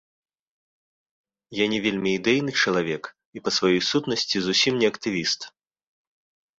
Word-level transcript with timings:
Я 1.57 1.65
не 1.75 1.79
вельмі 1.85 2.09
ідэйны 2.21 2.51
чалавек 2.65 3.03
і 3.39 3.47
па 3.47 3.57
сваёй 3.61 3.81
сутнасці 3.93 4.37
зусім 4.51 4.73
не 4.85 4.95
актывіст. 4.95 5.41